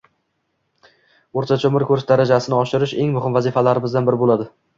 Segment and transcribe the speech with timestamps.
[1.41, 4.51] o‘rtacha umr ko‘rish darajasini oshirish eng muhim vazifalarimizdan biri bo‘ladi.